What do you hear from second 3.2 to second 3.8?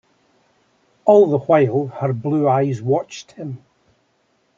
him.